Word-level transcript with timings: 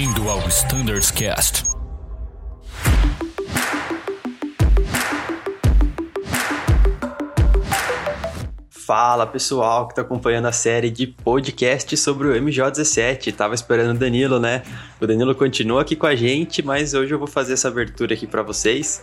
Bem-vindo 0.00 0.30
ao 0.30 0.38
Standards 0.48 1.10
Cast. 1.10 1.62
Fala 8.70 9.26
pessoal 9.26 9.86
que 9.86 9.92
está 9.92 10.00
acompanhando 10.00 10.46
a 10.46 10.52
série 10.52 10.88
de 10.88 11.06
podcast 11.06 11.94
sobre 11.98 12.28
o 12.28 12.32
MJ17. 12.32 13.34
Tava 13.34 13.54
esperando 13.54 13.94
o 13.94 13.98
Danilo, 13.98 14.40
né? 14.40 14.62
O 14.98 15.06
Danilo 15.06 15.34
continua 15.34 15.82
aqui 15.82 15.94
com 15.94 16.06
a 16.06 16.16
gente, 16.16 16.62
mas 16.62 16.94
hoje 16.94 17.12
eu 17.12 17.18
vou 17.18 17.28
fazer 17.28 17.52
essa 17.52 17.68
abertura 17.68 18.14
aqui 18.14 18.26
para 18.26 18.40
vocês. 18.40 19.02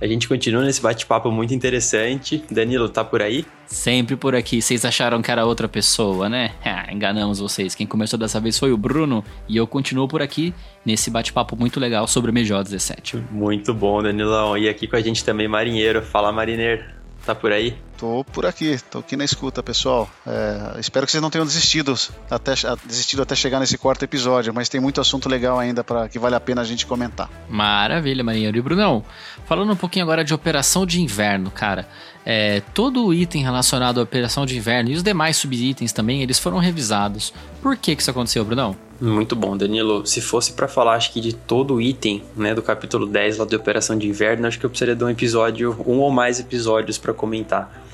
A 0.00 0.06
gente 0.06 0.28
continua 0.28 0.62
nesse 0.62 0.80
bate-papo 0.80 1.30
muito 1.30 1.52
interessante. 1.52 2.44
Danilo, 2.50 2.88
tá 2.88 3.04
por 3.04 3.20
aí? 3.20 3.44
Sempre 3.66 4.16
por 4.16 4.34
aqui. 4.34 4.62
Vocês 4.62 4.84
acharam 4.84 5.20
que 5.20 5.30
era 5.30 5.44
outra 5.44 5.68
pessoa, 5.68 6.28
né? 6.28 6.52
Ah, 6.64 6.92
enganamos 6.92 7.40
vocês. 7.40 7.74
Quem 7.74 7.86
começou 7.86 8.18
dessa 8.18 8.38
vez 8.38 8.58
foi 8.58 8.72
o 8.72 8.76
Bruno 8.76 9.24
e 9.48 9.56
eu 9.56 9.66
continuo 9.66 10.06
por 10.06 10.22
aqui 10.22 10.54
nesse 10.84 11.10
bate-papo 11.10 11.56
muito 11.56 11.80
legal 11.80 12.06
sobre 12.06 12.30
o 12.30 12.34
MJ17. 12.34 13.22
Muito 13.30 13.74
bom, 13.74 14.02
Danilão. 14.02 14.56
E 14.56 14.68
aqui 14.68 14.86
com 14.86 14.96
a 14.96 15.00
gente 15.00 15.24
também 15.24 15.48
Marinheiro. 15.48 16.00
Fala, 16.00 16.30
Marinheiro. 16.30 16.97
Tá 17.28 17.34
por 17.34 17.52
aí? 17.52 17.76
Tô 17.98 18.24
por 18.32 18.46
aqui, 18.46 18.78
tô 18.90 19.00
aqui 19.00 19.14
na 19.14 19.22
escuta, 19.22 19.62
pessoal. 19.62 20.08
É, 20.26 20.80
espero 20.80 21.04
que 21.04 21.12
vocês 21.12 21.22
não 21.22 21.28
tenham 21.28 21.44
desistido 21.44 21.94
até, 22.30 22.54
desistido 22.86 23.20
até 23.20 23.34
chegar 23.34 23.60
nesse 23.60 23.76
quarto 23.76 24.02
episódio, 24.02 24.54
mas 24.54 24.70
tem 24.70 24.80
muito 24.80 24.98
assunto 24.98 25.28
legal 25.28 25.58
ainda 25.58 25.84
para 25.84 26.08
que 26.08 26.18
vale 26.18 26.34
a 26.34 26.40
pena 26.40 26.62
a 26.62 26.64
gente 26.64 26.86
comentar. 26.86 27.28
Maravilha, 27.46 28.24
Marinheiro. 28.24 28.56
E 28.56 28.62
Brunão, 28.62 29.04
falando 29.44 29.70
um 29.70 29.76
pouquinho 29.76 30.06
agora 30.06 30.24
de 30.24 30.32
operação 30.32 30.86
de 30.86 31.02
inverno, 31.02 31.50
cara. 31.50 31.86
É, 32.24 32.62
todo 32.72 33.04
o 33.04 33.12
item 33.12 33.42
relacionado 33.42 34.00
à 34.00 34.02
operação 34.04 34.46
de 34.46 34.56
inverno 34.56 34.88
e 34.88 34.94
os 34.94 35.02
demais 35.02 35.36
subitens 35.36 35.92
também, 35.92 36.22
eles 36.22 36.38
foram 36.38 36.56
revisados. 36.56 37.34
Por 37.60 37.76
que, 37.76 37.94
que 37.94 38.00
isso 38.00 38.10
aconteceu, 38.10 38.42
Brunão? 38.42 38.87
Muito 39.00 39.36
bom, 39.36 39.56
Danilo. 39.56 40.04
Se 40.04 40.20
fosse 40.20 40.52
para 40.52 40.66
falar, 40.66 40.94
acho 40.94 41.12
que 41.12 41.20
de 41.20 41.32
todo 41.32 41.74
o 41.74 41.80
item, 41.80 42.22
né, 42.36 42.54
do 42.54 42.62
capítulo 42.62 43.06
10 43.06 43.38
lá 43.38 43.44
de 43.44 43.54
Operação 43.54 43.96
de 43.96 44.08
Inverno, 44.08 44.46
acho 44.46 44.58
que 44.58 44.66
eu 44.66 44.70
precisaria 44.70 44.96
de 44.96 45.04
um 45.04 45.08
episódio, 45.08 45.76
um 45.86 45.98
ou 45.98 46.10
mais 46.10 46.40
episódios 46.40 46.98
para 46.98 47.14
comentar 47.14 47.86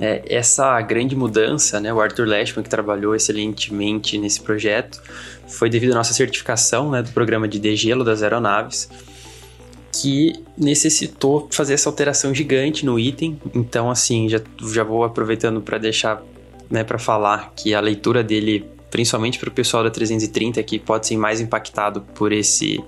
é, 0.00 0.22
essa 0.26 0.80
grande 0.80 1.14
mudança, 1.14 1.78
né, 1.80 1.92
o 1.92 2.00
Arthur 2.00 2.26
Lashman, 2.26 2.64
que 2.64 2.68
trabalhou 2.68 3.14
excelentemente 3.14 4.18
nesse 4.18 4.40
projeto, 4.40 5.00
foi 5.46 5.70
devido 5.70 5.92
à 5.92 5.94
nossa 5.94 6.12
certificação 6.12 6.90
né, 6.90 7.02
do 7.02 7.12
programa 7.12 7.46
de 7.46 7.60
degelo 7.60 8.02
das 8.02 8.20
aeronaves, 8.22 8.88
que 9.92 10.32
necessitou 10.58 11.46
fazer 11.52 11.74
essa 11.74 11.88
alteração 11.88 12.34
gigante 12.34 12.84
no 12.84 12.98
item. 12.98 13.38
Então, 13.54 13.90
assim, 13.90 14.28
já, 14.28 14.40
já 14.72 14.82
vou 14.82 15.04
aproveitando 15.04 15.60
para 15.60 15.78
deixar, 15.78 16.20
né, 16.68 16.82
para 16.82 16.98
falar 16.98 17.52
que 17.54 17.72
a 17.74 17.80
leitura 17.80 18.24
dele, 18.24 18.64
principalmente 18.92 19.38
para 19.38 19.48
o 19.48 19.52
pessoal 19.52 19.82
da 19.82 19.90
330, 19.90 20.62
que 20.62 20.78
pode 20.78 21.06
ser 21.08 21.16
mais 21.16 21.40
impactado 21.40 22.02
por 22.14 22.30
esse 22.30 22.78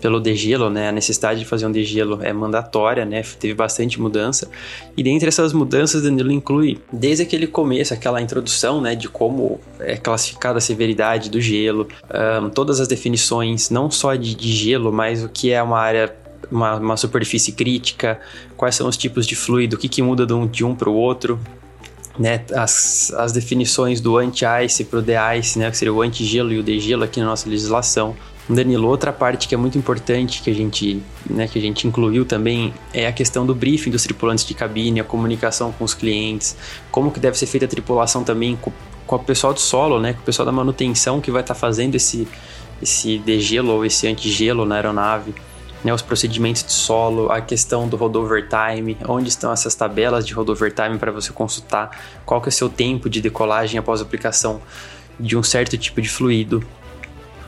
pelo 0.00 0.18
degelo, 0.18 0.70
né? 0.70 0.88
A 0.88 0.92
necessidade 0.92 1.40
de 1.40 1.44
fazer 1.44 1.66
um 1.66 1.72
degelo 1.72 2.20
é 2.22 2.32
mandatória, 2.32 3.04
né? 3.04 3.22
Teve 3.38 3.54
bastante 3.54 4.00
mudança. 4.00 4.50
E 4.96 5.02
dentre 5.02 5.28
essas 5.28 5.52
mudanças, 5.52 6.02
Danilo 6.02 6.32
inclui 6.32 6.78
desde 6.90 7.22
aquele 7.22 7.46
começo, 7.46 7.92
aquela 7.92 8.20
introdução, 8.20 8.80
né? 8.80 8.94
De 8.94 9.08
como 9.08 9.60
é 9.78 9.96
classificada 9.96 10.58
a 10.58 10.60
severidade 10.60 11.28
do 11.28 11.40
gelo, 11.40 11.86
um, 12.42 12.48
todas 12.48 12.80
as 12.80 12.88
definições, 12.88 13.68
não 13.68 13.90
só 13.90 14.14
de, 14.14 14.34
de 14.34 14.52
gelo, 14.52 14.90
mas 14.90 15.22
o 15.22 15.28
que 15.28 15.52
é 15.52 15.62
uma 15.62 15.78
área 15.78 16.14
uma, 16.50 16.76
uma, 16.76 16.96
superfície 16.96 17.52
crítica, 17.52 18.18
quais 18.56 18.74
são 18.74 18.88
os 18.88 18.96
tipos 18.96 19.26
de 19.26 19.36
fluido, 19.36 19.76
o 19.76 19.78
que, 19.78 19.88
que 19.88 20.02
muda 20.02 20.26
de 20.26 20.32
um, 20.32 20.46
de 20.46 20.64
um 20.64 20.74
para 20.74 20.88
o 20.90 20.94
outro, 20.94 21.38
né? 22.20 22.44
As, 22.54 23.10
as 23.16 23.32
definições 23.32 23.98
do 23.98 24.18
anti-ice 24.18 24.84
para 24.84 24.98
o 24.98 25.02
de-ice, 25.02 25.58
né? 25.58 25.70
que 25.70 25.78
seria 25.78 25.94
o 25.94 26.02
anti-gelo 26.02 26.52
e 26.52 26.58
o 26.58 26.62
degelo 26.62 27.02
aqui 27.02 27.18
na 27.18 27.24
nossa 27.24 27.48
legislação. 27.48 28.14
Danilo, 28.46 28.88
outra 28.88 29.10
parte 29.10 29.48
que 29.48 29.54
é 29.54 29.58
muito 29.58 29.78
importante 29.78 30.42
que 30.42 30.50
a 30.50 30.54
gente, 30.54 31.00
né, 31.28 31.46
que 31.46 31.56
a 31.56 31.62
gente 31.62 31.86
incluiu 31.86 32.24
também 32.24 32.74
é 32.92 33.06
a 33.06 33.12
questão 33.12 33.46
do 33.46 33.54
briefing 33.54 33.90
dos 33.90 34.02
tripulantes 34.02 34.44
de 34.44 34.54
cabine, 34.54 34.98
a 34.98 35.04
comunicação 35.04 35.70
com 35.70 35.84
os 35.84 35.94
clientes, 35.94 36.56
como 36.90 37.12
que 37.12 37.20
deve 37.20 37.38
ser 37.38 37.46
feita 37.46 37.66
a 37.66 37.68
tripulação 37.68 38.24
também 38.24 38.56
com, 38.60 38.72
com 39.06 39.16
o 39.16 39.18
pessoal 39.20 39.54
do 39.54 39.60
solo, 39.60 40.00
né, 40.00 40.14
com 40.14 40.20
o 40.20 40.24
pessoal 40.24 40.44
da 40.44 40.50
manutenção 40.50 41.20
que 41.20 41.30
vai 41.30 41.42
estar 41.42 41.54
tá 41.54 41.60
fazendo 41.60 41.94
esse, 41.94 42.26
esse 42.82 43.18
degelo 43.18 43.70
ou 43.70 43.84
esse 43.84 44.08
antigelo 44.08 44.66
na 44.66 44.74
aeronave. 44.74 45.32
Né, 45.82 45.94
os 45.94 46.02
procedimentos 46.02 46.62
de 46.62 46.72
solo, 46.72 47.32
a 47.32 47.40
questão 47.40 47.88
do 47.88 47.96
rodover 47.96 48.46
time, 48.48 48.98
onde 49.08 49.30
estão 49.30 49.50
essas 49.50 49.74
tabelas 49.74 50.26
de 50.26 50.34
rodover 50.34 50.74
time 50.74 50.98
para 50.98 51.10
você 51.10 51.32
consultar 51.32 51.98
qual 52.26 52.38
que 52.40 52.48
é 52.48 52.50
o 52.50 52.52
seu 52.52 52.68
tempo 52.68 53.08
de 53.08 53.20
decolagem 53.22 53.78
após 53.78 54.00
a 54.00 54.04
aplicação 54.04 54.60
de 55.18 55.38
um 55.38 55.42
certo 55.42 55.78
tipo 55.78 56.02
de 56.02 56.08
fluido. 56.08 56.62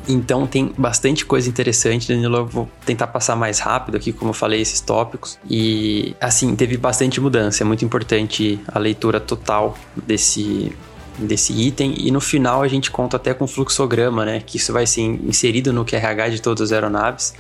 Então 0.09 0.47
tem 0.47 0.73
bastante 0.77 1.25
coisa 1.25 1.49
interessante, 1.49 2.09
Danilo. 2.09 2.39
Eu 2.39 2.47
vou 2.47 2.69
tentar 2.85 3.07
passar 3.07 3.37
mais 3.37 3.59
rápido 3.59 3.97
aqui, 3.97 4.13
como 4.13 4.31
eu 4.31 4.35
falei, 4.35 4.61
esses 4.61 4.81
tópicos. 4.81 5.39
E 5.49 6.15
assim, 6.21 6.55
teve 6.57 6.77
bastante 6.77 7.21
mudança. 7.21 7.63
É 7.63 7.67
muito 7.67 7.85
importante 7.85 8.61
a 8.67 8.79
leitura 8.79 9.21
total 9.21 9.79
desse, 9.97 10.73
desse 11.17 11.53
item. 11.53 11.95
E 11.99 12.11
no 12.11 12.21
final 12.21 12.63
a 12.63 12.69
gente 12.69 12.91
conta 12.91 13.17
até 13.17 13.33
com 13.33 13.47
fluxograma, 13.47 14.25
né? 14.25 14.43
Que 14.45 14.57
isso 14.57 14.73
vai 14.73 14.87
ser 14.87 15.03
inserido 15.03 15.73
no 15.73 15.85
QRH 15.85 16.31
de 16.31 16.43
todas 16.43 16.63
as 16.63 16.73
aeronaves. 16.73 17.35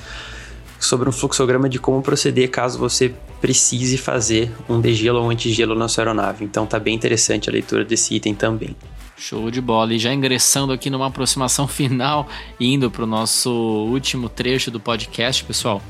Sobre 0.82 1.08
um 1.08 1.12
fluxograma 1.12 1.68
de 1.68 1.78
como 1.78 2.02
proceder 2.02 2.50
caso 2.50 2.76
você 2.76 3.14
precise 3.40 3.96
fazer 3.96 4.52
um 4.68 4.80
degelo 4.80 5.20
ou 5.20 5.26
um 5.26 5.30
antigelo 5.30 5.76
na 5.76 5.86
sua 5.86 6.02
aeronave. 6.02 6.44
Então 6.44 6.66
tá 6.66 6.76
bem 6.80 6.92
interessante 6.92 7.48
a 7.48 7.52
leitura 7.52 7.84
desse 7.84 8.16
item 8.16 8.34
também. 8.34 8.74
Show 9.16 9.48
de 9.48 9.60
bola. 9.60 9.94
E 9.94 9.98
já 10.00 10.12
ingressando 10.12 10.72
aqui 10.72 10.90
numa 10.90 11.06
aproximação 11.06 11.68
final, 11.68 12.28
indo 12.58 12.90
para 12.90 13.04
o 13.04 13.06
nosso 13.06 13.48
último 13.52 14.28
trecho 14.28 14.72
do 14.72 14.80
podcast, 14.80 15.44
pessoal. 15.44 15.80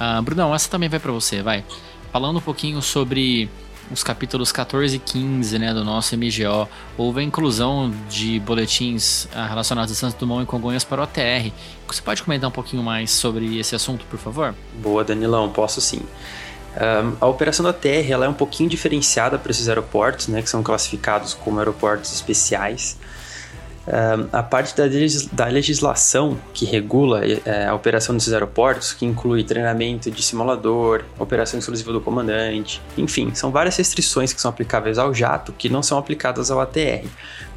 Uh, 0.00 0.22
Brunão, 0.22 0.54
essa 0.54 0.70
também 0.70 0.88
vai 0.88 0.98
para 0.98 1.12
você, 1.12 1.42
vai. 1.42 1.62
Falando 2.10 2.38
um 2.38 2.42
pouquinho 2.42 2.80
sobre 2.80 3.50
os 3.90 4.02
capítulos 4.02 4.52
14 4.52 4.96
e 4.96 4.98
15 4.98 5.58
né, 5.58 5.72
do 5.72 5.84
nosso 5.84 6.16
MGO, 6.16 6.68
houve 6.96 7.20
a 7.20 7.22
inclusão 7.22 7.92
de 8.08 8.38
boletins 8.40 9.24
uh, 9.26 9.48
relacionados 9.48 9.92
a 9.92 9.94
Santos 9.94 10.18
Dumont 10.18 10.42
e 10.42 10.46
Congonhas 10.46 10.84
para 10.84 11.00
o 11.00 11.04
ATR. 11.04 11.50
Você 11.86 12.02
pode 12.02 12.22
comentar 12.22 12.48
um 12.48 12.52
pouquinho 12.52 12.82
mais 12.82 13.10
sobre 13.10 13.58
esse 13.58 13.74
assunto, 13.74 14.04
por 14.06 14.18
favor? 14.18 14.54
Boa, 14.82 15.04
Danilão, 15.04 15.48
posso 15.50 15.80
sim. 15.80 16.00
Um, 16.76 17.16
a 17.20 17.26
operação 17.26 17.64
da 17.64 17.72
TR 17.72 18.10
ela 18.10 18.26
é 18.26 18.28
um 18.28 18.34
pouquinho 18.34 18.68
diferenciada 18.68 19.38
para 19.38 19.50
esses 19.50 19.68
aeroportos, 19.68 20.28
né, 20.28 20.42
que 20.42 20.50
são 20.50 20.62
classificados 20.62 21.34
como 21.34 21.58
aeroportos 21.58 22.12
especiais. 22.12 22.96
A 24.32 24.42
parte 24.42 24.76
da, 24.76 24.84
da, 25.32 25.46
legislação 25.46 26.36
que 26.52 26.66
regula 26.66 27.22
é, 27.24 27.66
a 27.66 27.74
operação 27.74 28.14
desses 28.14 28.32
aeroportos, 28.34 28.92
que 28.92 29.06
inclui 29.06 29.42
treinamento 29.42 30.10
de 30.10 30.22
simulador, 30.22 31.04
operação 31.18 31.58
exclusiva 31.58 31.90
do 31.92 32.00
comandante, 32.00 32.82
enfim, 32.98 33.34
são 33.34 33.50
várias 33.50 33.76
restrições 33.76 34.32
que 34.32 34.40
são 34.40 34.50
aplicáveis 34.50 34.98
ao 34.98 35.14
jato 35.14 35.52
que 35.52 35.70
não 35.70 35.82
são 35.82 35.96
aplicadas 35.96 36.50
ao 36.50 36.60
ATR. 36.60 37.06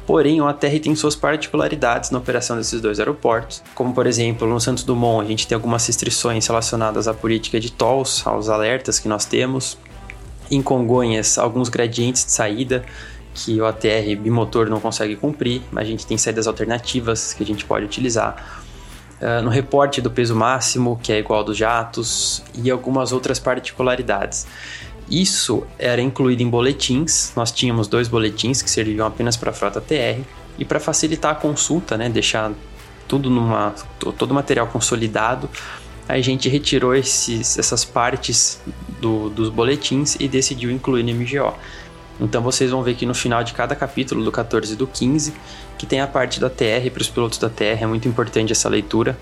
Porém, 0.06 0.40
o 0.40 0.46
ATR 0.46 0.80
tem 0.82 0.96
suas 0.96 1.14
particularidades 1.14 2.10
na 2.10 2.18
operação 2.18 2.56
desses 2.56 2.80
dois 2.80 2.98
aeroportos, 2.98 3.62
como 3.74 3.92
por 3.92 4.06
exemplo, 4.06 4.48
no 4.48 4.58
Santos 4.58 4.84
Dumont 4.84 5.24
a 5.24 5.28
gente 5.28 5.46
tem 5.46 5.54
algumas 5.54 5.86
restrições 5.86 6.46
relacionadas 6.46 7.06
à 7.06 7.14
política 7.14 7.60
de 7.60 7.70
tolls, 7.70 8.22
aos 8.24 8.48
alertas 8.48 8.98
que 8.98 9.06
nós 9.06 9.26
temos. 9.26 9.76
Em 10.50 10.60
Congonhas, 10.60 11.38
alguns 11.38 11.68
gradientes 11.68 12.24
de 12.24 12.32
saída 12.32 12.84
que 13.34 13.60
o 13.60 13.66
ATR 13.66 14.16
bimotor 14.18 14.68
não 14.68 14.80
consegue 14.80 15.16
cumprir, 15.16 15.62
mas 15.70 15.84
a 15.84 15.90
gente 15.90 16.06
tem 16.06 16.18
saídas 16.18 16.46
alternativas 16.46 17.32
que 17.32 17.42
a 17.42 17.46
gente 17.46 17.64
pode 17.64 17.84
utilizar. 17.84 18.62
Uh, 19.20 19.42
no 19.42 19.50
reporte 19.50 20.00
do 20.00 20.10
peso 20.10 20.34
máximo, 20.34 20.98
que 21.02 21.12
é 21.12 21.18
igual 21.18 21.40
ao 21.40 21.44
dos 21.44 21.56
jatos, 21.56 22.42
e 22.54 22.70
algumas 22.70 23.12
outras 23.12 23.38
particularidades. 23.38 24.46
Isso 25.08 25.64
era 25.78 26.00
incluído 26.00 26.42
em 26.42 26.48
boletins, 26.48 27.32
nós 27.36 27.52
tínhamos 27.52 27.86
dois 27.86 28.08
boletins 28.08 28.62
que 28.62 28.70
serviam 28.70 29.06
apenas 29.06 29.36
para 29.36 29.50
a 29.50 29.52
frota 29.52 29.80
TR, 29.80 30.22
e 30.58 30.64
para 30.64 30.80
facilitar 30.80 31.32
a 31.32 31.34
consulta, 31.34 31.96
né, 31.96 32.08
deixar 32.08 32.52
tudo 33.08 33.28
numa 33.28 33.74
todo 33.98 34.30
o 34.30 34.34
material 34.34 34.66
consolidado, 34.66 35.48
a 36.08 36.20
gente 36.20 36.48
retirou 36.48 36.94
esses, 36.94 37.58
essas 37.58 37.84
partes 37.84 38.60
do, 39.00 39.28
dos 39.30 39.48
boletins 39.48 40.16
e 40.18 40.28
decidiu 40.28 40.70
incluir 40.70 41.02
no 41.02 41.12
MGO. 41.14 41.54
Então 42.20 42.42
vocês 42.42 42.70
vão 42.70 42.82
ver 42.82 42.94
que 42.94 43.06
no 43.06 43.14
final 43.14 43.42
de 43.42 43.52
cada 43.52 43.74
capítulo, 43.74 44.24
do 44.24 44.30
14 44.30 44.72
e 44.72 44.76
do 44.76 44.86
15, 44.86 45.34
que 45.78 45.86
tem 45.86 46.00
a 46.00 46.06
parte 46.06 46.38
da 46.38 46.48
TR 46.48 46.90
para 46.92 47.02
os 47.02 47.08
pilotos 47.08 47.38
da 47.38 47.48
TR, 47.48 47.82
é 47.82 47.86
muito 47.86 48.06
importante 48.06 48.52
essa 48.52 48.68
leitura. 48.68 49.18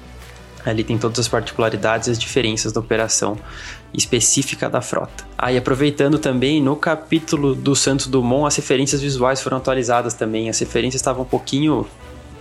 Ali 0.65 0.85
tem 0.85 0.99
todas 0.99 1.19
as 1.19 1.29
particularidades 1.29 2.09
e 2.09 2.11
as 2.11 2.19
diferenças 2.19 2.71
da 2.73 2.81
operação 2.81 3.39
específica 3.95 4.69
da 4.69 4.83
frota. 4.83 5.25
Aí, 5.37 5.57
ah, 5.57 5.59
aproveitando 5.59 6.19
também, 6.19 6.63
no 6.63 6.77
capítulo 6.77 7.55
do 7.55 7.75
Santos 7.75 8.07
Dumont, 8.07 8.47
as 8.47 8.57
referências 8.57 9.01
visuais 9.01 9.41
foram 9.41 9.57
atualizadas 9.57 10.13
também. 10.13 10.51
As 10.51 10.59
referências 10.59 11.01
estavam 11.01 11.23
um 11.23 11.27
pouquinho 11.27 11.87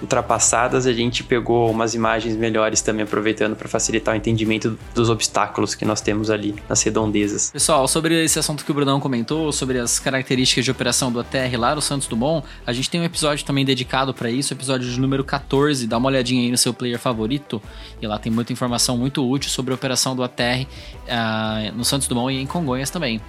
ultrapassadas, 0.02 0.86
a 0.86 0.94
gente 0.94 1.24
pegou 1.24 1.70
umas 1.70 1.94
imagens 1.94 2.36
melhores 2.36 2.82
também, 2.82 3.04
aproveitando 3.04 3.56
para 3.56 3.68
facilitar 3.68 4.14
o 4.14 4.18
entendimento 4.18 4.78
dos 4.94 5.10
obstáculos 5.10 5.76
que 5.76 5.86
nós 5.86 6.02
temos 6.02 6.30
ali 6.30 6.56
nas 6.68 6.82
redondezas. 6.82 7.52
Pessoal, 7.52 7.88
sobre 7.88 8.24
esse 8.24 8.40
assunto 8.40 8.64
que 8.64 8.72
o 8.72 8.74
Brunão 8.74 9.00
comentou, 9.00 9.52
sobre 9.52 9.80
as 9.80 10.00
características 10.00 10.66
de 10.66 10.72
operação 10.72 11.12
do 11.12 11.20
ATR 11.20 11.58
lá 11.58 11.76
no 11.76 11.82
Santos 11.82 12.08
Dumont, 12.08 12.46
a 12.66 12.74
gente 12.74 12.90
tem 12.90 13.02
um 13.02 13.04
episódio 13.04 13.46
também 13.46 13.66
dedicado 13.66 14.14
para 14.14 14.30
isso, 14.30 14.54
episódio 14.54 14.90
de 14.90 15.00
número 15.00 15.24
14, 15.24 15.88
dá 15.88 15.98
uma 15.98 16.08
olhadinha 16.08 16.44
aí 16.44 16.52
no 16.52 16.58
seu 16.58 16.74
player 16.74 17.00
favorito, 17.00 17.62
e 18.02 18.08
lá 18.08 18.18
tem 18.18 18.32
muita 18.32 18.54
informação 18.54 18.98
muito 18.98 19.28
útil 19.28 19.50
sobre 19.50 19.72
a 19.72 19.76
operação 19.76 20.16
do 20.16 20.24
ATR 20.24 20.64
uh, 20.64 20.66
ah, 21.10 21.72
no 21.76 21.84
Santos 21.84 22.08
Dumont 22.08 22.34
e 22.34 22.42
em 22.42 22.46
Congonhas 22.46 22.90
também. 22.90 23.22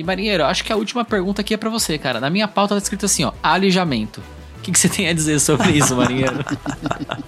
E 0.00 0.02
marinheiro, 0.02 0.46
acho 0.46 0.64
que 0.64 0.72
a 0.72 0.76
última 0.76 1.04
pergunta 1.04 1.42
aqui 1.42 1.52
é 1.52 1.58
para 1.58 1.68
você, 1.68 1.98
cara. 1.98 2.18
Na 2.20 2.30
minha 2.30 2.48
pauta 2.48 2.74
tá 2.74 2.78
escrito 2.80 3.04
assim, 3.04 3.22
ó, 3.22 3.32
alijamento. 3.42 4.22
O 4.56 4.62
que, 4.62 4.72
que 4.72 4.78
você 4.78 4.88
tem 4.88 5.06
a 5.08 5.12
dizer 5.12 5.38
sobre 5.40 5.72
isso, 5.72 5.94
marinheiro? 5.94 6.42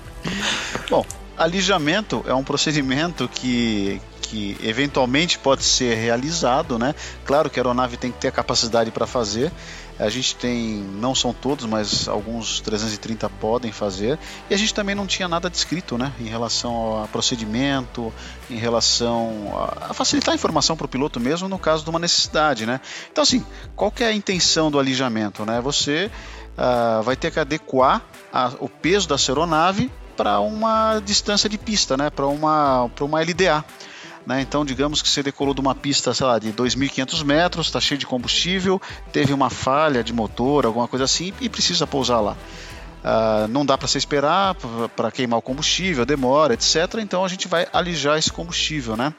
Bom, 0.89 1.05
alijamento 1.37 2.25
é 2.27 2.33
um 2.33 2.43
procedimento 2.43 3.29
que, 3.29 4.01
que 4.33 4.57
eventualmente 4.63 5.39
pode 5.39 5.63
ser 5.63 5.95
realizado, 5.95 6.79
né? 6.79 6.95
Claro 7.23 7.51
que 7.51 7.61
a 7.61 7.63
aeronave 7.63 7.99
tem 7.99 8.11
que 8.11 8.17
ter 8.17 8.29
a 8.29 8.33
capacidade 8.33 8.91
para 8.91 9.07
fazer. 9.07 9.53
A 9.99 10.09
gente 10.09 10.35
tem, 10.37 10.83
não 10.99 11.15
são 11.15 11.35
todos, 11.35 11.67
mas 11.67 12.09
alguns 12.09 12.59
330 12.63 13.29
podem 13.29 13.71
fazer. 13.71 14.19
E 14.49 14.55
a 14.55 14.57
gente 14.57 14.73
também 14.73 14.95
não 14.95 15.07
tinha 15.07 15.29
nada 15.29 15.51
descrito, 15.51 15.99
né? 15.99 16.15
Em 16.19 16.29
relação 16.29 17.05
a 17.05 17.09
procedimento, 17.09 18.11
em 18.49 18.57
relação 18.57 19.53
a, 19.55 19.91
a 19.91 19.95
facilitar 19.95 20.33
a 20.33 20.35
informação 20.35 20.79
para 20.79 20.87
o 20.87 20.89
piloto 20.89 21.21
mesmo 21.21 21.47
no 21.47 21.59
caso 21.59 21.85
de 21.85 21.91
uma 21.91 21.99
necessidade, 21.99 22.65
né? 22.65 22.81
Então, 23.13 23.21
assim, 23.21 23.45
qual 23.77 23.91
que 23.91 24.03
é 24.03 24.07
a 24.07 24.15
intenção 24.15 24.71
do 24.71 24.79
alijamento, 24.79 25.45
né? 25.45 25.61
Você 25.61 26.11
uh, 26.57 27.03
vai 27.03 27.17
ter 27.17 27.31
que 27.31 27.39
adequar 27.39 28.01
a, 28.33 28.51
o 28.61 28.69
peso 28.69 29.07
da 29.07 29.17
aeronave 29.17 29.93
para 30.17 30.41
uma 30.41 31.01
distância 31.05 31.51
de 31.51 31.59
pista, 31.59 31.99
né? 31.99 32.09
Para 32.09 32.27
uma, 32.27 32.91
uma 32.99 33.21
LDA. 33.21 33.63
Né? 34.27 34.41
Então, 34.41 34.65
digamos 34.65 35.03
que 35.03 35.09
você 35.09 35.23
decolou 35.23 35.55
de 35.55 35.61
uma 35.61 35.75
pista, 35.75 36.15
sei 36.15 36.27
lá, 36.27 36.39
de 36.39 36.53
2.500 36.53 37.25
metros, 37.25 37.67
está 37.67 37.81
cheio 37.81 37.99
de 37.99 38.07
combustível, 38.07 38.81
teve 39.13 39.33
uma 39.33 39.51
falha 39.51 40.03
de 40.03 40.13
motor, 40.13 40.65
alguma 40.65 40.87
coisa 40.87 41.05
assim, 41.05 41.33
e 41.41 41.49
precisa 41.49 41.87
pousar 41.87 42.21
lá. 42.21 42.37
Uh, 43.03 43.49
não 43.49 43.67
dá 43.67 43.77
para 43.77 43.89
você 43.89 43.99
esperar 43.99 44.55
para 44.95 45.11
queimar 45.11 45.37
o 45.37 45.43
combustível, 45.43 46.07
demora, 46.07 46.55
etc. 46.55 47.01
Então 47.01 47.25
a 47.25 47.29
gente 47.29 47.49
vai 47.49 47.67
alijar 47.73 48.17
esse 48.17 48.33
combustível, 48.33 48.97
né? 48.97 49.13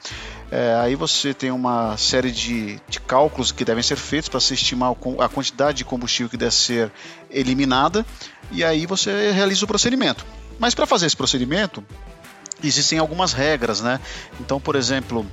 É, 0.49 0.75
aí 0.79 0.95
você 0.95 1.33
tem 1.33 1.51
uma 1.51 1.97
série 1.97 2.31
de, 2.31 2.79
de 2.87 2.99
cálculos 3.01 3.51
que 3.51 3.65
devem 3.65 3.83
ser 3.83 3.97
feitos 3.97 4.29
para 4.29 4.39
se 4.39 4.53
estimar 4.53 4.95
a 5.19 5.27
quantidade 5.27 5.79
de 5.79 5.85
combustível 5.85 6.29
que 6.29 6.37
deve 6.37 6.53
ser 6.53 6.91
eliminada 7.29 8.05
e 8.51 8.63
aí 8.63 8.85
você 8.85 9.31
realiza 9.31 9.65
o 9.65 9.67
procedimento. 9.67 10.25
Mas 10.59 10.73
para 10.73 10.85
fazer 10.85 11.07
esse 11.07 11.17
procedimento, 11.17 11.83
existem 12.61 12.99
algumas 12.99 13.33
regras, 13.33 13.81
né? 13.81 13.99
Então, 14.39 14.59
por 14.59 14.75
exemplo, 14.75 15.25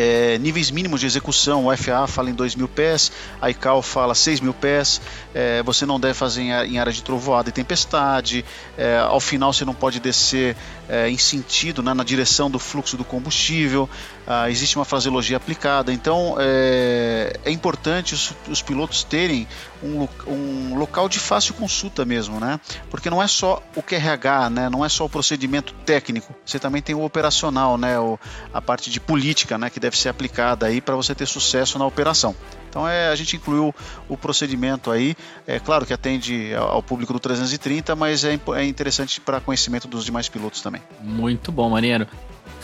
é, 0.00 0.38
níveis 0.38 0.70
mínimos 0.70 1.00
de 1.00 1.06
execução, 1.06 1.66
o 1.66 1.76
FAA 1.76 2.06
fala 2.06 2.30
em 2.30 2.32
2 2.32 2.54
mil 2.54 2.68
pés, 2.68 3.10
a 3.42 3.50
ICAO 3.50 3.82
fala 3.82 4.14
6 4.14 4.38
mil 4.38 4.54
pés, 4.54 5.00
é, 5.34 5.60
você 5.64 5.84
não 5.84 5.98
deve 5.98 6.14
fazer 6.14 6.42
em, 6.42 6.52
em 6.52 6.78
área 6.78 6.92
de 6.92 7.02
trovoada 7.02 7.48
e 7.48 7.52
tempestade, 7.52 8.44
é, 8.76 8.98
ao 8.98 9.18
final 9.18 9.52
você 9.52 9.64
não 9.64 9.74
pode 9.74 9.98
descer 9.98 10.56
é, 10.88 11.10
em 11.10 11.18
sentido, 11.18 11.82
né, 11.82 11.92
na 11.92 12.04
direção 12.04 12.48
do 12.48 12.60
fluxo 12.60 12.96
do 12.96 13.04
combustível, 13.04 13.88
ah, 14.26 14.50
existe 14.50 14.76
uma 14.76 14.84
fraseologia 14.84 15.36
aplicada, 15.36 15.92
então 15.92 16.36
é, 16.38 17.38
é 17.44 17.50
importante 17.50 18.14
os, 18.14 18.32
os, 18.48 18.62
pilotos 18.62 19.02
terem 19.02 19.48
um, 19.82 20.06
um, 20.26 20.76
local 20.76 21.08
de 21.08 21.18
fácil 21.18 21.54
consulta 21.54 22.04
mesmo, 22.04 22.38
né, 22.38 22.60
porque 22.90 23.10
não 23.10 23.22
é 23.22 23.26
só 23.26 23.62
o 23.74 23.82
QRH, 23.82 24.50
né, 24.50 24.68
não 24.68 24.84
é 24.84 24.88
só 24.88 25.04
o 25.06 25.08
procedimento 25.08 25.74
técnico, 25.84 26.34
você 26.44 26.58
também 26.58 26.80
tem 26.80 26.94
o 26.94 27.02
operacional, 27.02 27.76
né, 27.76 27.98
o, 27.98 28.18
a 28.52 28.60
parte 28.60 28.90
de 28.90 29.00
política, 29.00 29.58
né, 29.58 29.70
que 29.70 29.80
deve 29.80 29.87
ser 29.96 30.08
aplicada 30.08 30.66
aí 30.66 30.80
para 30.80 30.96
você 30.96 31.14
ter 31.14 31.26
sucesso 31.26 31.78
na 31.78 31.86
operação. 31.86 32.34
Então 32.68 32.86
é, 32.86 33.08
a 33.08 33.14
gente 33.14 33.36
incluiu 33.36 33.74
o 34.08 34.16
procedimento 34.16 34.90
aí, 34.90 35.16
é 35.46 35.58
claro 35.58 35.86
que 35.86 35.92
atende 35.92 36.54
ao 36.54 36.82
público 36.82 37.12
do 37.12 37.18
330, 37.18 37.96
mas 37.96 38.24
é, 38.24 38.38
é 38.54 38.64
interessante 38.64 39.20
para 39.20 39.40
conhecimento 39.40 39.88
dos 39.88 40.04
demais 40.04 40.28
pilotos 40.28 40.60
também. 40.60 40.82
Muito 41.00 41.50
bom, 41.50 41.70
maneiro. 41.70 42.06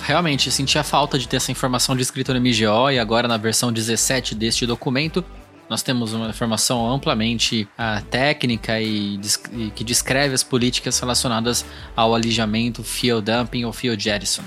Realmente, 0.02 0.50
senti 0.50 0.78
a 0.78 0.84
falta 0.84 1.18
de 1.18 1.26
ter 1.26 1.36
essa 1.36 1.50
informação 1.50 1.96
descrita 1.96 2.34
no 2.34 2.40
MGO 2.40 2.90
e 2.90 2.98
agora 2.98 3.26
na 3.26 3.36
versão 3.36 3.72
17 3.72 4.34
deste 4.34 4.66
documento 4.66 5.24
nós 5.68 5.82
temos 5.82 6.12
uma 6.12 6.28
informação 6.28 6.90
amplamente 6.90 7.68
uh, 7.78 8.04
técnica 8.06 8.80
e, 8.80 9.18
e, 9.52 9.70
que 9.70 9.82
descreve 9.82 10.34
as 10.34 10.42
políticas 10.42 10.98
relacionadas 10.98 11.64
ao 11.96 12.14
alijamento, 12.14 12.84
fuel 12.84 13.22
dumping 13.22 13.64
ou 13.64 13.72
fuel 13.72 13.98
jettison. 13.98 14.42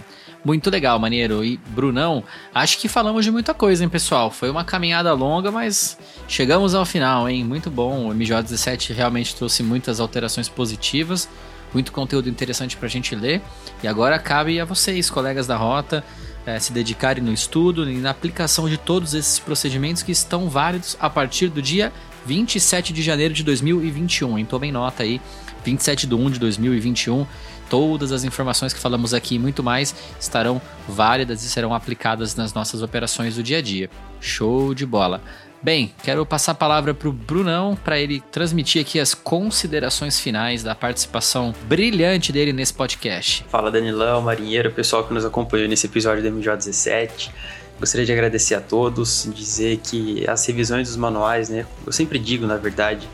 Muito 0.48 0.70
legal, 0.70 0.98
maneiro. 0.98 1.44
E 1.44 1.58
Brunão, 1.58 2.24
acho 2.56 2.80
que 2.80 2.88
falamos 2.88 3.26
de 3.26 3.30
muita 3.30 3.54
coisa, 3.54 3.84
hein, 3.84 3.90
pessoal? 3.90 4.32
Foi 4.32 4.50
uma 4.50 4.64
caminhada 4.64 5.12
longa, 5.12 5.52
mas 5.52 5.98
chegamos 6.26 6.74
ao 6.74 6.86
final, 6.86 7.28
hein? 7.28 7.44
Muito 7.44 7.70
bom. 7.70 8.08
O 8.08 8.16
MJ17 8.16 8.94
realmente 8.94 9.36
trouxe 9.36 9.62
muitas 9.62 10.00
alterações 10.00 10.48
positivas, 10.48 11.28
muito 11.74 11.92
conteúdo 11.92 12.30
interessante 12.30 12.78
pra 12.78 12.88
gente 12.88 13.14
ler. 13.14 13.42
E 13.84 13.90
agora 13.90 14.18
cabe 14.18 14.58
a 14.58 14.64
vocês, 14.64 15.10
colegas 15.10 15.48
da 15.48 15.58
rota, 15.58 16.02
é, 16.46 16.58
se 16.58 16.72
dedicarem 16.72 17.22
no 17.22 17.34
estudo 17.34 17.92
e 17.92 17.98
na 17.98 18.12
aplicação 18.12 18.70
de 18.70 18.78
todos 18.78 19.14
esses 19.14 19.40
procedimentos 19.40 20.02
que 20.02 20.14
estão 20.14 20.48
válidos 20.50 20.96
a 20.98 21.10
partir 21.10 21.50
do 21.50 21.62
dia 21.62 21.92
27 22.28 22.94
de 22.94 23.02
janeiro 23.02 23.34
de 23.34 23.44
2021. 23.44 24.38
Hein? 24.38 24.46
Tomem 24.46 24.72
nota 24.72 25.04
aí, 25.04 25.22
27 25.64 26.06
de 26.06 26.14
1 26.14 26.32
de 26.32 26.40
2021 26.40 27.26
Todas 27.70 28.12
as 28.12 28.24
informações 28.24 28.74
que 28.74 28.80
falamos 28.80 29.14
aqui 29.14 29.36
e 29.36 29.40
muito 29.40 29.62
mais 29.62 29.94
estarão 30.20 30.62
válidas 30.88 31.44
e 31.44 31.50
serão 31.50 31.74
aplicadas 31.74 32.36
nas 32.36 32.54
nossas 32.54 32.82
operações 32.82 33.36
do 33.36 33.44
dia 33.44 33.58
a 33.58 33.62
dia. 33.62 33.90
Show 34.22 34.74
de 34.74 34.86
bola! 34.86 35.22
Bem, 35.62 35.92
quero 36.04 36.26
passar 36.26 36.52
a 36.52 36.56
palavra 36.56 36.94
para 36.94 37.10
o 37.10 37.12
Brunão 37.12 37.76
para 37.76 38.00
ele 38.00 38.22
transmitir 38.32 38.82
aqui 38.82 39.00
as 39.00 39.14
considerações 39.14 40.20
finais 40.20 40.64
da 40.64 40.76
participação 40.76 41.54
brilhante 41.68 42.32
dele 42.32 42.54
nesse 42.54 42.74
podcast. 42.74 43.44
Fala 43.50 43.72
Danilão, 43.72 44.22
marinheiro, 44.22 44.72
pessoal 44.72 45.04
que 45.04 45.14
nos 45.14 45.26
acompanhou 45.26 45.68
nesse 45.68 45.88
episódio 45.88 46.24
do 46.24 46.30
MJ17. 46.30 47.32
Gostaria 47.80 48.06
de 48.06 48.12
agradecer 48.12 48.56
a 48.56 48.62
todos, 48.62 49.30
dizer 49.36 49.78
que 49.78 50.28
as 50.28 50.46
revisões 50.46 50.88
dos 50.88 50.98
manuais, 50.98 51.50
né, 51.50 51.66
eu 51.86 51.92
sempre 51.92 52.18
digo 52.18 52.48
na 52.48 52.58
verdade, 52.58 53.08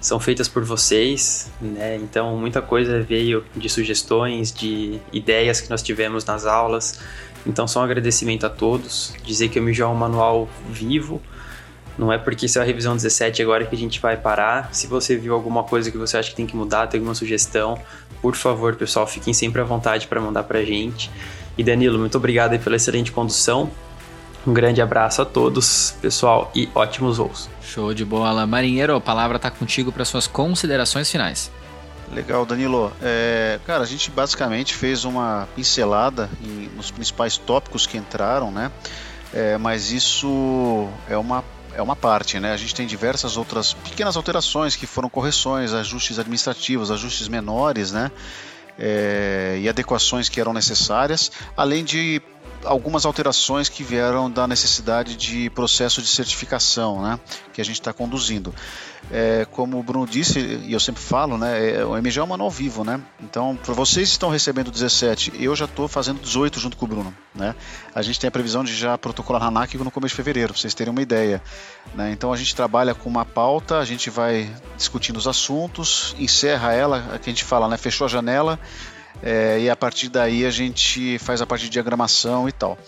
são 0.00 0.20
feitas 0.20 0.48
por 0.48 0.64
vocês, 0.64 1.50
né? 1.60 1.96
Então 1.96 2.36
muita 2.36 2.62
coisa 2.62 3.02
veio 3.02 3.44
de 3.54 3.68
sugestões, 3.68 4.52
de 4.52 5.00
ideias 5.12 5.60
que 5.60 5.68
nós 5.68 5.82
tivemos 5.82 6.24
nas 6.24 6.46
aulas. 6.46 7.00
Então 7.44 7.66
só 7.66 7.80
um 7.80 7.82
agradecimento 7.82 8.46
a 8.46 8.50
todos, 8.50 9.14
dizer 9.24 9.48
que 9.48 9.58
o 9.58 9.62
MJ 9.62 9.82
é 9.82 9.86
um 9.86 9.94
manual 9.94 10.48
vivo. 10.70 11.20
Não 11.98 12.12
é 12.12 12.18
porque 12.18 12.46
isso 12.46 12.58
é 12.58 12.62
a 12.62 12.64
revisão 12.64 12.94
17 12.94 13.42
agora 13.42 13.64
que 13.64 13.74
a 13.74 13.78
gente 13.78 14.00
vai 14.00 14.16
parar. 14.16 14.72
Se 14.72 14.86
você 14.86 15.16
viu 15.16 15.34
alguma 15.34 15.64
coisa 15.64 15.90
que 15.90 15.96
você 15.96 16.18
acha 16.18 16.30
que 16.30 16.36
tem 16.36 16.46
que 16.46 16.54
mudar, 16.54 16.86
tem 16.86 16.98
alguma 16.98 17.14
sugestão, 17.14 17.80
por 18.20 18.36
favor, 18.36 18.76
pessoal, 18.76 19.06
fiquem 19.06 19.32
sempre 19.32 19.60
à 19.60 19.64
vontade 19.64 20.06
para 20.06 20.20
mandar 20.20 20.44
para 20.44 20.58
a 20.58 20.64
gente. 20.64 21.10
E 21.56 21.64
Danilo, 21.64 21.98
muito 21.98 22.16
obrigado 22.18 22.58
pela 22.58 22.76
excelente 22.76 23.10
condução. 23.10 23.70
Um 24.46 24.54
grande 24.54 24.80
abraço 24.80 25.20
a 25.20 25.24
todos, 25.24 25.96
pessoal, 26.00 26.52
e 26.54 26.68
ótimos 26.72 27.16
voos. 27.16 27.48
Show 27.60 27.92
de 27.92 28.04
bola. 28.04 28.46
Marinheiro, 28.46 28.94
a 28.94 29.00
palavra 29.00 29.36
está 29.36 29.50
contigo 29.50 29.90
para 29.90 30.04
suas 30.04 30.28
considerações 30.28 31.10
finais. 31.10 31.50
Legal, 32.12 32.46
Danilo. 32.46 32.92
É, 33.02 33.58
cara, 33.66 33.82
a 33.82 33.86
gente 33.86 34.08
basicamente 34.08 34.72
fez 34.72 35.04
uma 35.04 35.48
pincelada 35.56 36.30
em, 36.40 36.70
nos 36.76 36.92
principais 36.92 37.36
tópicos 37.36 37.88
que 37.88 37.98
entraram, 37.98 38.52
né? 38.52 38.70
É, 39.34 39.58
mas 39.58 39.90
isso 39.90 40.88
é 41.08 41.16
uma, 41.16 41.44
é 41.74 41.82
uma 41.82 41.96
parte, 41.96 42.38
né? 42.38 42.52
A 42.52 42.56
gente 42.56 42.72
tem 42.72 42.86
diversas 42.86 43.36
outras 43.36 43.74
pequenas 43.74 44.16
alterações 44.16 44.76
que 44.76 44.86
foram 44.86 45.08
correções, 45.08 45.72
ajustes 45.72 46.20
administrativos, 46.20 46.92
ajustes 46.92 47.26
menores, 47.26 47.90
né? 47.90 48.12
É, 48.78 49.58
e 49.60 49.68
adequações 49.68 50.28
que 50.28 50.40
eram 50.40 50.52
necessárias, 50.52 51.32
além 51.56 51.82
de 51.82 52.22
algumas 52.66 53.06
alterações 53.06 53.68
que 53.68 53.82
vieram 53.82 54.30
da 54.30 54.46
necessidade 54.46 55.16
de 55.16 55.48
processo 55.50 56.02
de 56.02 56.08
certificação 56.08 57.02
né, 57.02 57.18
que 57.52 57.60
a 57.60 57.64
gente 57.64 57.80
está 57.80 57.92
conduzindo. 57.92 58.54
É, 59.10 59.46
como 59.52 59.78
o 59.78 59.82
Bruno 59.82 60.06
disse, 60.06 60.40
e 60.40 60.72
eu 60.72 60.80
sempre 60.80 61.00
falo, 61.00 61.38
né, 61.38 61.76
é, 61.76 61.84
o 61.84 61.96
MG 61.96 62.18
é 62.18 62.22
um 62.22 62.26
manual 62.26 62.50
vivo, 62.50 62.82
né? 62.82 63.00
Então, 63.20 63.56
vocês 63.64 64.08
estão 64.08 64.28
recebendo 64.28 64.68
17, 64.68 65.32
eu 65.38 65.54
já 65.54 65.66
estou 65.66 65.86
fazendo 65.86 66.20
18 66.20 66.58
junto 66.58 66.76
com 66.76 66.86
o 66.86 66.88
Bruno, 66.88 67.14
né? 67.32 67.54
A 67.94 68.02
gente 68.02 68.18
tem 68.18 68.26
a 68.26 68.30
previsão 68.32 68.64
de 68.64 68.74
já 68.74 68.98
protocolar 68.98 69.40
na 69.44 69.50
NAC 69.50 69.74
no 69.76 69.92
começo 69.92 70.12
de 70.12 70.16
fevereiro, 70.16 70.52
para 70.52 70.60
vocês 70.60 70.74
terem 70.74 70.90
uma 70.90 71.02
ideia. 71.02 71.40
Né? 71.94 72.10
Então, 72.10 72.32
a 72.32 72.36
gente 72.36 72.54
trabalha 72.56 72.94
com 72.94 73.08
uma 73.08 73.24
pauta, 73.24 73.78
a 73.78 73.84
gente 73.84 74.10
vai 74.10 74.52
discutindo 74.76 75.18
os 75.18 75.28
assuntos, 75.28 76.16
encerra 76.18 76.72
ela, 76.72 77.18
que 77.22 77.30
a 77.30 77.32
gente 77.32 77.44
fala, 77.44 77.68
né? 77.68 77.76
Fechou 77.76 78.06
a 78.06 78.08
janela, 78.08 78.58
é, 79.22 79.60
e 79.60 79.70
a 79.70 79.76
partir 79.76 80.08
daí 80.08 80.44
a 80.44 80.50
gente 80.50 81.18
faz 81.18 81.40
a 81.40 81.46
parte 81.46 81.64
de 81.64 81.70
diagramação 81.70 82.48
e 82.48 82.52
tal. 82.52 82.78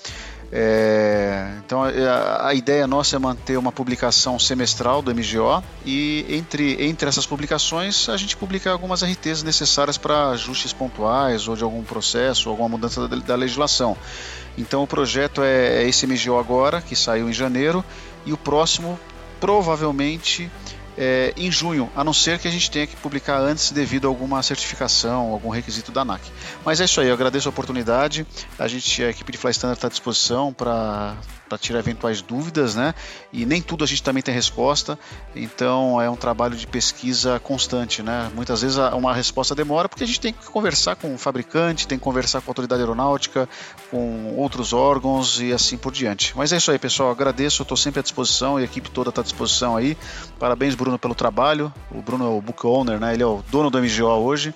É, 0.50 1.46
então 1.58 1.82
a, 1.82 2.48
a, 2.48 2.54
ideia 2.54 2.86
nossa 2.86 3.16
é 3.16 3.18
manter 3.18 3.58
uma 3.58 3.70
publicação 3.70 4.38
semestral 4.38 5.02
do 5.02 5.14
MGO 5.14 5.62
e 5.84 6.24
entre, 6.26 6.82
entre 6.82 7.06
essas 7.06 7.26
publicações 7.26 8.08
a 8.08 8.16
gente 8.16 8.34
publica 8.34 8.70
algumas 8.70 9.02
RTs 9.02 9.42
necessárias 9.42 9.98
para 9.98 10.30
ajustes 10.30 10.72
pontuais 10.72 11.48
ou 11.48 11.54
de 11.54 11.62
algum 11.62 11.82
processo, 11.82 12.48
alguma 12.48 12.70
mudança 12.70 13.06
da, 13.06 13.16
da 13.16 13.34
legislação. 13.34 13.94
Então 14.56 14.82
o 14.82 14.86
projeto 14.86 15.42
é, 15.42 15.82
é 15.82 15.88
esse 15.88 16.06
MGO 16.06 16.38
agora, 16.38 16.80
que 16.80 16.96
saiu 16.96 17.28
em 17.28 17.32
janeiro, 17.32 17.84
e 18.24 18.32
o 18.32 18.36
próximo 18.36 18.98
provavelmente 19.38 20.50
é, 20.98 21.32
em 21.36 21.50
junho, 21.50 21.88
a 21.94 22.02
não 22.02 22.12
ser 22.12 22.40
que 22.40 22.48
a 22.48 22.50
gente 22.50 22.68
tenha 22.68 22.86
que 22.86 22.96
publicar 22.96 23.38
antes 23.38 23.70
devido 23.70 24.06
a 24.06 24.08
alguma 24.08 24.42
certificação, 24.42 25.30
algum 25.30 25.48
requisito 25.48 25.92
da 25.92 26.00
ANAC. 26.00 26.22
Mas 26.64 26.80
é 26.80 26.84
isso 26.86 27.00
aí, 27.00 27.06
eu 27.06 27.14
agradeço 27.14 27.48
a 27.48 27.50
oportunidade. 27.50 28.26
A 28.58 28.66
gente, 28.66 29.04
a 29.04 29.10
equipe 29.10 29.30
de 29.30 29.38
Fly 29.38 29.52
Standard 29.52 29.78
está 29.78 29.86
à 29.86 29.90
disposição 29.90 30.52
para 30.52 31.16
para 31.48 31.58
tirar 31.58 31.78
eventuais 31.78 32.20
dúvidas, 32.20 32.74
né? 32.74 32.94
E 33.32 33.46
nem 33.46 33.62
tudo 33.62 33.84
a 33.84 33.86
gente 33.86 34.02
também 34.02 34.22
tem 34.22 34.34
resposta, 34.34 34.98
então 35.34 36.00
é 36.00 36.08
um 36.08 36.16
trabalho 36.16 36.56
de 36.56 36.66
pesquisa 36.66 37.40
constante, 37.40 38.02
né? 38.02 38.30
Muitas 38.34 38.62
vezes 38.62 38.76
uma 38.92 39.14
resposta 39.14 39.54
demora 39.54 39.88
porque 39.88 40.04
a 40.04 40.06
gente 40.06 40.20
tem 40.20 40.32
que 40.32 40.44
conversar 40.46 40.96
com 40.96 41.14
o 41.14 41.18
fabricante, 41.18 41.88
tem 41.88 41.98
que 41.98 42.04
conversar 42.04 42.40
com 42.40 42.50
a 42.50 42.52
autoridade 42.52 42.80
aeronáutica, 42.80 43.48
com 43.90 44.34
outros 44.36 44.72
órgãos 44.72 45.40
e 45.40 45.52
assim 45.52 45.76
por 45.76 45.92
diante. 45.92 46.36
Mas 46.36 46.52
é 46.52 46.56
isso 46.56 46.70
aí, 46.70 46.78
pessoal. 46.78 47.10
Agradeço, 47.10 47.62
estou 47.62 47.76
sempre 47.76 48.00
à 48.00 48.02
disposição 48.02 48.58
e 48.58 48.62
a 48.62 48.64
equipe 48.64 48.90
toda 48.90 49.08
está 49.08 49.22
à 49.22 49.24
disposição 49.24 49.76
aí. 49.76 49.96
Parabéns, 50.38 50.74
Bruno, 50.74 50.98
pelo 50.98 51.14
trabalho. 51.14 51.72
O 51.90 52.02
Bruno 52.02 52.24
é 52.24 52.28
o 52.28 52.40
book 52.40 52.66
owner, 52.66 53.00
né? 53.00 53.14
Ele 53.14 53.22
é 53.22 53.26
o 53.26 53.42
dono 53.50 53.70
do 53.70 53.78
MGO 53.78 54.06
hoje. 54.06 54.54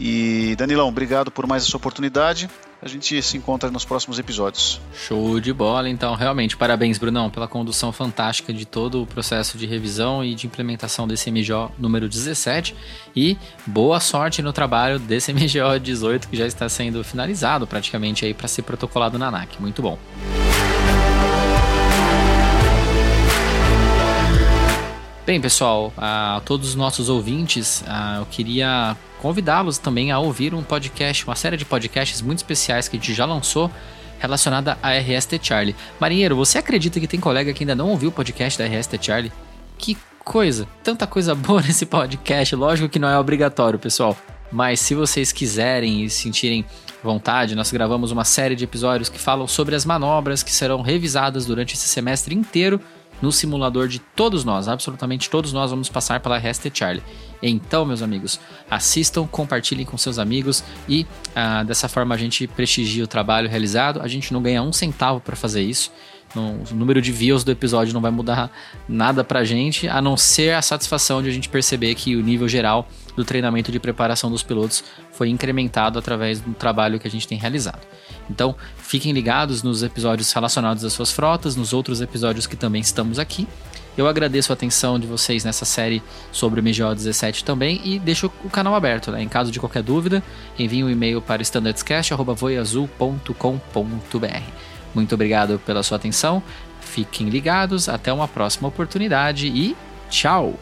E 0.00 0.56
Danilão, 0.56 0.88
obrigado 0.88 1.30
por 1.30 1.46
mais 1.46 1.64
essa 1.66 1.76
oportunidade. 1.76 2.48
A 2.82 2.88
gente 2.88 3.22
se 3.22 3.36
encontra 3.36 3.70
nos 3.70 3.84
próximos 3.84 4.18
episódios. 4.18 4.80
Show 4.92 5.38
de 5.38 5.52
bola, 5.52 5.88
então, 5.88 6.16
realmente. 6.16 6.56
Parabéns, 6.56 6.98
Brunão, 6.98 7.30
pela 7.30 7.46
condução 7.46 7.92
fantástica 7.92 8.52
de 8.52 8.66
todo 8.66 9.02
o 9.02 9.06
processo 9.06 9.56
de 9.56 9.66
revisão 9.66 10.24
e 10.24 10.34
de 10.34 10.48
implementação 10.48 11.06
desse 11.06 11.30
MGO 11.30 11.70
número 11.78 12.08
17. 12.08 12.74
E 13.14 13.38
boa 13.64 14.00
sorte 14.00 14.42
no 14.42 14.52
trabalho 14.52 14.98
desse 14.98 15.30
MGO 15.32 15.78
18 15.80 16.26
que 16.26 16.36
já 16.36 16.44
está 16.46 16.68
sendo 16.68 17.04
finalizado 17.04 17.68
praticamente 17.68 18.24
aí 18.24 18.34
para 18.34 18.48
ser 18.48 18.62
protocolado 18.62 19.16
na 19.16 19.28
ANAC. 19.28 19.60
Muito 19.60 19.80
bom. 19.80 19.96
Bem, 25.24 25.40
pessoal, 25.40 25.92
a 25.96 26.42
todos 26.44 26.70
os 26.70 26.74
nossos 26.74 27.08
ouvintes, 27.08 27.84
eu 28.18 28.26
queria 28.26 28.96
convidá-los 29.20 29.78
também 29.78 30.10
a 30.10 30.18
ouvir 30.18 30.52
um 30.52 30.64
podcast, 30.64 31.24
uma 31.24 31.36
série 31.36 31.56
de 31.56 31.64
podcasts 31.64 32.20
muito 32.20 32.38
especiais 32.38 32.88
que 32.88 32.96
a 32.96 32.98
gente 32.98 33.14
já 33.14 33.24
lançou 33.24 33.70
relacionada 34.18 34.76
à 34.82 34.90
RST 34.98 35.38
Charlie. 35.40 35.76
Marinheiro, 36.00 36.34
você 36.34 36.58
acredita 36.58 36.98
que 36.98 37.06
tem 37.06 37.20
colega 37.20 37.52
que 37.52 37.62
ainda 37.62 37.76
não 37.76 37.90
ouviu 37.90 38.08
o 38.08 38.12
podcast 38.12 38.58
da 38.58 38.66
RST 38.66 38.98
Charlie? 39.00 39.32
Que 39.78 39.96
coisa! 40.24 40.66
Tanta 40.82 41.06
coisa 41.06 41.34
boa 41.36 41.62
nesse 41.62 41.86
podcast. 41.86 42.56
Lógico 42.56 42.88
que 42.88 42.98
não 42.98 43.08
é 43.08 43.16
obrigatório, 43.16 43.78
pessoal. 43.78 44.16
Mas 44.50 44.80
se 44.80 44.92
vocês 44.92 45.30
quiserem 45.30 46.02
e 46.02 46.10
sentirem 46.10 46.64
vontade, 47.00 47.54
nós 47.54 47.70
gravamos 47.70 48.10
uma 48.10 48.24
série 48.24 48.56
de 48.56 48.64
episódios 48.64 49.08
que 49.08 49.20
falam 49.20 49.46
sobre 49.46 49.76
as 49.76 49.84
manobras 49.84 50.42
que 50.42 50.50
serão 50.50 50.82
revisadas 50.82 51.46
durante 51.46 51.74
esse 51.74 51.88
semestre 51.88 52.34
inteiro 52.34 52.80
no 53.22 53.32
simulador 53.32 53.88
de 53.88 54.00
todos 54.00 54.44
nós, 54.44 54.68
absolutamente 54.68 55.30
todos 55.30 55.52
nós 55.52 55.70
vamos 55.70 55.88
passar 55.88 56.20
pela 56.20 56.36
Rested 56.36 56.76
Charlie. 56.76 57.02
Então, 57.42 57.84
meus 57.84 58.02
amigos, 58.02 58.38
assistam, 58.70 59.26
compartilhem 59.26 59.86
com 59.86 59.96
seus 59.96 60.18
amigos 60.18 60.62
e 60.88 61.06
ah, 61.34 61.62
dessa 61.62 61.88
forma 61.88 62.14
a 62.14 62.18
gente 62.18 62.46
prestigia 62.46 63.02
o 63.02 63.06
trabalho 63.06 63.48
realizado. 63.48 64.00
A 64.02 64.08
gente 64.08 64.32
não 64.32 64.42
ganha 64.42 64.62
um 64.62 64.72
centavo 64.72 65.20
para 65.20 65.34
fazer 65.34 65.62
isso. 65.62 65.90
O 66.40 66.74
número 66.74 67.02
de 67.02 67.12
views 67.12 67.44
do 67.44 67.50
episódio 67.50 67.92
não 67.92 68.00
vai 68.00 68.10
mudar 68.10 68.50
nada 68.88 69.22
pra 69.22 69.44
gente, 69.44 69.88
a 69.88 70.00
não 70.00 70.16
ser 70.16 70.54
a 70.54 70.62
satisfação 70.62 71.22
de 71.22 71.28
a 71.28 71.32
gente 71.32 71.48
perceber 71.48 71.94
que 71.94 72.16
o 72.16 72.22
nível 72.22 72.48
geral 72.48 72.88
do 73.16 73.24
treinamento 73.24 73.70
de 73.70 73.78
preparação 73.78 74.30
dos 74.30 74.42
pilotos 74.42 74.82
foi 75.10 75.28
incrementado 75.28 75.98
através 75.98 76.40
do 76.40 76.54
trabalho 76.54 76.98
que 76.98 77.06
a 77.06 77.10
gente 77.10 77.28
tem 77.28 77.38
realizado. 77.38 77.86
Então, 78.30 78.54
fiquem 78.76 79.12
ligados 79.12 79.62
nos 79.62 79.82
episódios 79.82 80.32
relacionados 80.32 80.84
às 80.84 80.92
suas 80.92 81.10
frotas, 81.10 81.56
nos 81.56 81.72
outros 81.72 82.00
episódios 82.00 82.46
que 82.46 82.56
também 82.56 82.80
estamos 82.80 83.18
aqui. 83.18 83.46
Eu 83.96 84.06
agradeço 84.08 84.52
a 84.52 84.54
atenção 84.54 84.98
de 84.98 85.06
vocês 85.06 85.44
nessa 85.44 85.66
série 85.66 86.02
sobre 86.30 86.60
o 86.60 86.62
MGO 86.62 86.94
17 86.94 87.44
também 87.44 87.80
e 87.84 87.98
deixo 87.98 88.30
o 88.42 88.48
canal 88.48 88.74
aberto. 88.74 89.10
Né? 89.10 89.22
Em 89.22 89.28
caso 89.28 89.52
de 89.52 89.60
qualquer 89.60 89.82
dúvida, 89.82 90.22
envie 90.58 90.82
um 90.82 90.88
e-mail 90.88 91.20
para 91.20 91.42
standardscast.voiazul.com.br. 91.42 94.42
Muito 94.94 95.14
obrigado 95.14 95.58
pela 95.64 95.82
sua 95.82 95.96
atenção, 95.96 96.42
fiquem 96.80 97.28
ligados, 97.28 97.88
até 97.88 98.12
uma 98.12 98.28
próxima 98.28 98.68
oportunidade 98.68 99.46
e 99.46 99.76
tchau! 100.10 100.58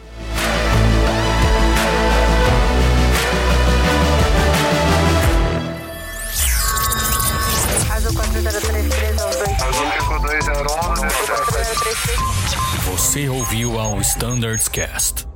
Você 12.85 13.29
ouviu 13.29 13.79
ao 13.79 13.99
Standards 14.01 14.67
Cast. 14.67 15.30